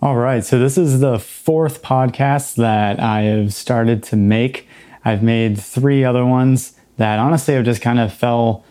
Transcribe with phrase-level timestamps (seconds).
[0.00, 0.44] All right.
[0.44, 4.68] So, this is the fourth podcast that I have started to make.
[5.04, 8.64] I've made three other ones that honestly have just kind of fell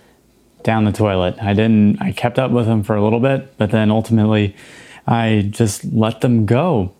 [0.63, 1.35] down the toilet.
[1.41, 4.55] I didn't, I kept up with them for a little bit, but then ultimately
[5.05, 6.93] I just let them go.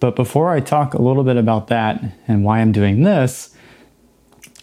[0.00, 3.54] But before I talk a little bit about that and why I'm doing this,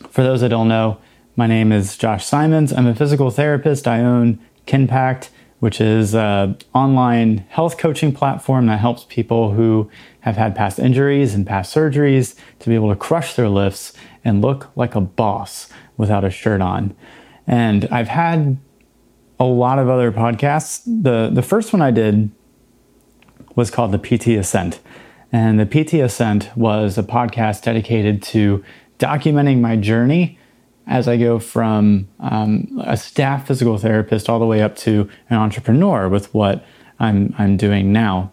[0.10, 0.98] for those that don't know,
[1.38, 2.74] my name is Josh Simons.
[2.74, 3.88] I'm a physical therapist.
[3.88, 5.30] I own Kinpact
[5.60, 9.90] which is an online health coaching platform that helps people who
[10.22, 14.41] have had past injuries and past surgeries to be able to crush their lifts and
[14.41, 16.95] look like a boss without a shirt on.
[17.48, 18.58] And I've had
[19.40, 20.81] a lot of other podcasts.
[20.86, 22.31] The the first one I did
[23.56, 24.80] was called the PT Ascent.
[25.31, 28.64] And the PT Ascent was a podcast dedicated to
[29.00, 30.40] documenting my journey
[30.88, 35.38] as I go from um, a staff physical therapist all the way up to an
[35.38, 36.63] entrepreneur with what
[36.99, 38.31] I'm, I'm doing now.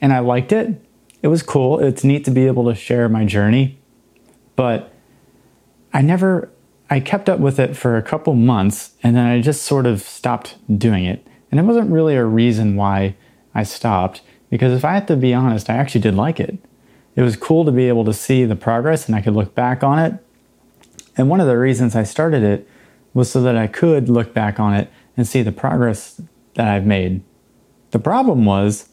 [0.00, 0.80] And I liked it.
[1.22, 1.80] It was cool.
[1.80, 3.80] It's neat to be able to share my journey.
[4.54, 4.92] But
[5.92, 6.50] I never,
[6.88, 10.00] I kept up with it for a couple months and then I just sort of
[10.02, 11.26] stopped doing it.
[11.50, 13.16] And it wasn't really a reason why
[13.54, 16.58] I stopped because if I had to be honest, I actually did like it.
[17.16, 19.82] It was cool to be able to see the progress and I could look back
[19.82, 20.24] on it
[21.18, 22.68] and one of the reasons I started it
[23.12, 26.20] was so that I could look back on it and see the progress
[26.54, 27.22] that I've made.
[27.90, 28.88] The problem was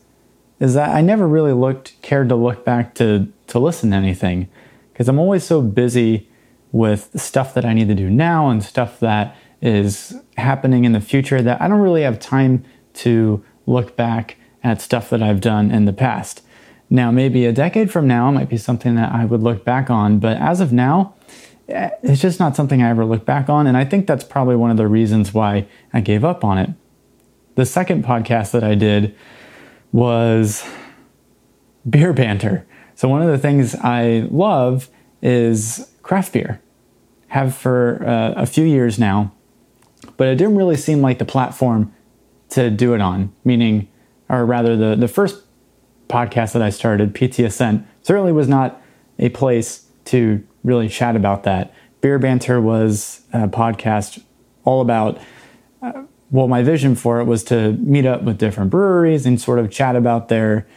[0.59, 4.50] is that I never really looked cared to look back to to listen to anything
[4.92, 6.30] because I'm always so busy
[6.72, 11.02] with stuff that I need to do now and stuff that is happening in the
[11.02, 12.66] future that I don't really have time
[12.96, 16.42] to look back at stuff that I've done in the past.
[16.90, 20.20] Now, maybe a decade from now might be something that I would look back on,
[20.20, 21.16] but as of now,
[21.68, 23.68] it's just not something I ever look back on.
[23.68, 26.70] And I think that's probably one of the reasons why I gave up on it.
[27.56, 29.16] The second podcast that I did
[29.92, 30.68] was
[31.90, 32.66] beer banter.
[32.96, 34.90] So, one of the things I love
[35.22, 36.62] is craft beer.
[37.30, 39.34] Have for uh, a few years now,
[40.16, 41.94] but it didn't really seem like the platform
[42.50, 43.34] to do it on.
[43.44, 43.90] Meaning,
[44.30, 45.44] or rather, the, the first
[46.08, 48.81] podcast that I started, PT Ascent, certainly was not
[49.20, 51.74] a place to really chat about that.
[52.02, 54.22] Beer Banter was a podcast
[54.64, 55.20] all about,
[55.81, 59.59] uh, well, my vision for it was to meet up with different breweries and sort
[59.59, 60.68] of chat about their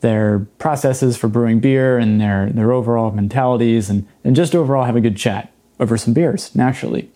[0.00, 4.94] their processes for brewing beer and their their overall mentalities and, and just overall have
[4.94, 7.10] a good chat over some beers, naturally.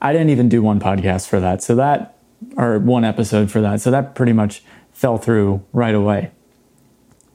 [0.00, 2.16] I didn't even do one podcast for that, so that
[2.56, 4.62] or one episode for that, so that pretty much
[4.92, 6.30] fell through right away.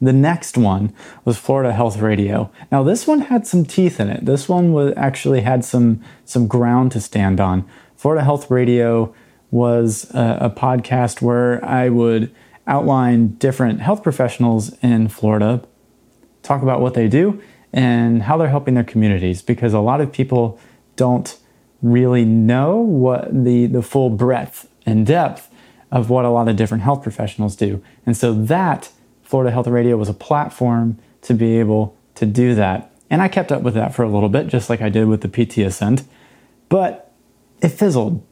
[0.04, 0.94] The next one
[1.24, 2.52] was Florida Health Radio.
[2.70, 4.26] Now this one had some teeth in it.
[4.26, 7.66] This one was actually had some some ground to stand on.
[7.96, 9.16] Florida Health Radio
[9.50, 12.36] was a, a podcast where I would
[12.68, 15.62] outline different health professionals in Florida,
[16.42, 20.12] talk about what they do and how they're helping their communities because a lot of
[20.12, 20.60] people
[20.98, 21.38] don't
[21.82, 25.50] really know what the, the full breadth and depth
[25.94, 27.82] of what a lot of different health professionals do.
[28.06, 28.90] And so that
[29.34, 32.92] Florida Health Radio was a platform to be able to do that.
[33.10, 35.22] And I kept up with that for a little bit, just like I did with
[35.22, 36.04] the PT Ascent,
[36.70, 37.12] but
[37.60, 38.24] it fizzled.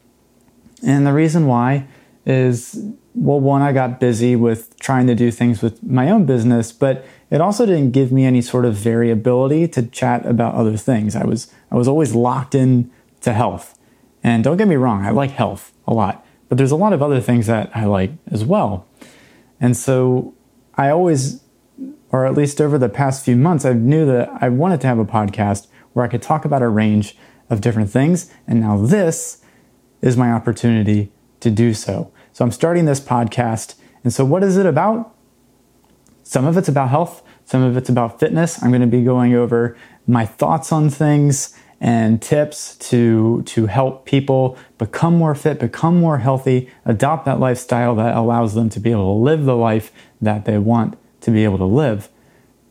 [0.86, 1.88] And the reason why
[2.24, 2.80] is
[3.16, 7.04] well, one, I got busy with trying to do things with my own business, but
[7.32, 11.16] it also didn't give me any sort of variability to chat about other things.
[11.16, 12.92] I was I was always locked in
[13.22, 13.76] to health.
[14.24, 17.02] And don't get me wrong, I like health a lot, but there's a lot of
[17.02, 18.86] other things that I like as well.
[19.60, 20.36] And so
[20.82, 21.44] I always,
[22.12, 24.98] or at least over the past few months, I knew that I wanted to have
[24.98, 27.16] a podcast where I could talk about a range
[27.52, 28.34] of different things.
[28.48, 29.44] And now this
[30.02, 31.12] is my opportunity
[31.42, 32.12] to do so.
[32.34, 33.76] So I'm starting this podcast.
[34.04, 35.16] And so, what is it about?
[36.24, 38.64] Some of it's about health, some of it's about fitness.
[38.64, 39.78] I'm going to be going over
[40.08, 46.20] my thoughts on things and tips to, to help people become more fit, become more
[46.20, 50.46] healthy, adopt that lifestyle that allows them to be able to live the life that
[50.46, 52.08] they want to be able to live.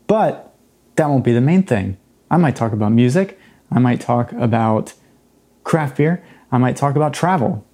[0.07, 0.55] But
[0.95, 1.97] that won't be the main thing.
[2.31, 3.37] I might talk about music,
[3.69, 4.93] I might talk about
[5.65, 7.65] craft beer, I might talk about travel.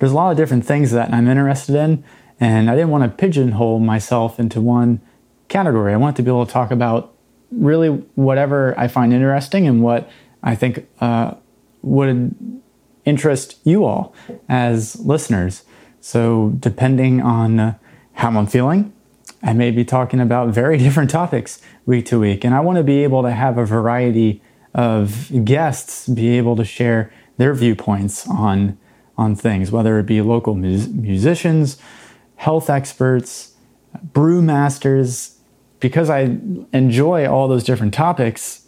[0.00, 2.02] There's a lot of different things that I'm interested in,
[2.40, 5.00] and I didn't want to pigeonhole myself into one
[5.46, 5.92] category.
[5.92, 7.14] I want to be able to talk about
[7.52, 10.10] really whatever I find interesting and what
[10.42, 11.34] I think uh,
[11.82, 12.60] would
[13.04, 14.14] interest you all
[14.48, 15.64] as listeners.
[16.00, 17.74] So, depending on uh,
[18.14, 18.92] how I'm feeling,
[19.42, 22.44] I may be talking about very different topics week to week.
[22.44, 24.42] And I want to be able to have a variety
[24.74, 28.78] of guests be able to share their viewpoints on,
[29.18, 31.76] on things, whether it be local musicians,
[32.36, 33.54] health experts,
[34.12, 35.36] brewmasters,
[35.80, 36.38] because I
[36.72, 38.61] enjoy all those different topics,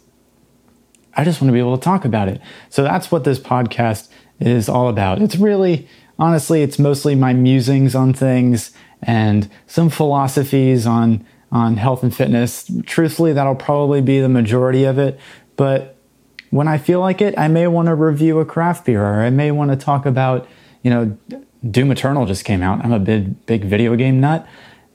[1.15, 2.41] I just want to be able to talk about it.
[2.69, 4.09] So that's what this podcast
[4.39, 5.21] is all about.
[5.21, 5.87] It's really,
[6.19, 8.71] honestly, it's mostly my musings on things
[9.01, 12.69] and some philosophies on on health and fitness.
[12.85, 15.17] Truthfully, that'll probably be the majority of it.
[15.55, 15.95] But
[16.49, 19.29] when I feel like it, I may want to review a craft beer or I
[19.29, 20.47] may want to talk about,
[20.83, 21.17] you know,
[21.69, 22.83] Doom Eternal just came out.
[22.83, 24.45] I'm a big, big video game nut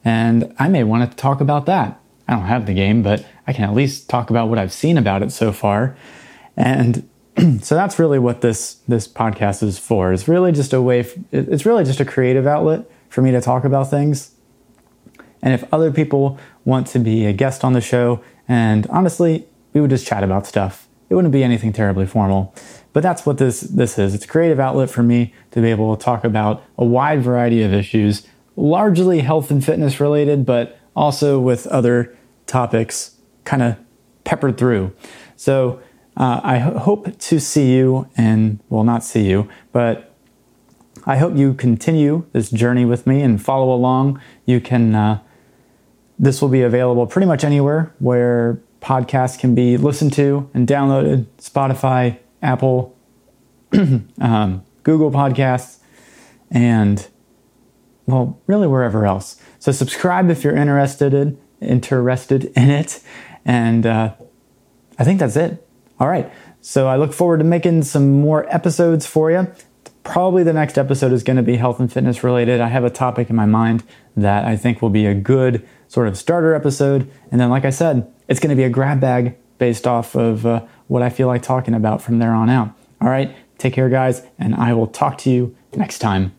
[0.04, 2.00] and I may want to talk about that.
[2.28, 4.96] I don't have the game, but I can at least talk about what I've seen
[4.96, 5.96] about it so far.
[6.56, 7.08] And
[7.60, 10.12] so that's really what this this podcast is for.
[10.12, 11.00] It's really just a way.
[11.32, 14.36] It's really just a creative outlet for me to talk about things.
[15.42, 19.80] And if other people want to be a guest on the show, and honestly, we
[19.80, 20.86] would just chat about stuff.
[21.08, 22.54] It wouldn't be anything terribly formal.
[22.92, 24.14] But that's what this this is.
[24.14, 27.64] It's a creative outlet for me to be able to talk about a wide variety
[27.64, 32.16] of issues, largely health and fitness related, but also with other
[32.46, 33.16] topics
[33.50, 33.76] kind of
[34.22, 34.92] peppered through.
[35.34, 35.80] So
[36.16, 40.14] uh, I ho- hope to see you, and well, not see you, but
[41.04, 44.20] I hope you continue this journey with me and follow along.
[44.46, 44.94] You can.
[44.94, 45.20] Uh,
[46.16, 51.24] this will be available pretty much anywhere where podcasts can be listened to and downloaded
[51.38, 52.94] Spotify, Apple,
[53.72, 55.78] um, Google Podcasts,
[56.50, 57.08] and
[58.06, 59.40] well, really wherever else.
[59.58, 63.02] So subscribe if you're interested in, interested in it,
[63.44, 64.14] and uh,
[64.98, 65.66] I think that's it.
[65.98, 66.30] All right.
[66.60, 69.50] So I look forward to making some more episodes for you.
[70.02, 72.60] Probably the next episode is going to be health and fitness related.
[72.60, 73.84] I have a topic in my mind
[74.16, 77.10] that I think will be a good sort of starter episode.
[77.30, 80.46] And then, like I said, it's going to be a grab bag based off of
[80.46, 82.74] uh, what I feel like talking about from there on out.
[83.00, 86.34] All right, take care, guys, and I will talk to you next time.